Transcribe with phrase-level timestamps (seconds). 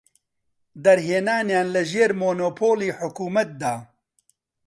[0.83, 3.75] دەرهێنانیان لە ژێر مۆنۆپۆلی حکومەتدا.